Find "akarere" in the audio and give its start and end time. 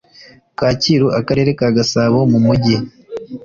1.19-1.51